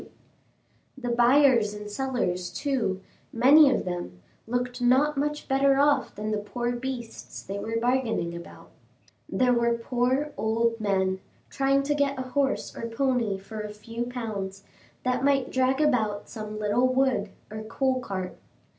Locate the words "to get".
11.83-12.17